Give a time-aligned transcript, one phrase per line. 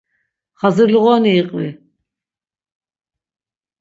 [0.59, 1.69] Xazirluğoni iqvi.